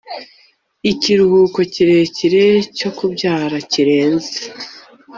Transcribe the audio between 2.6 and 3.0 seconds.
cyo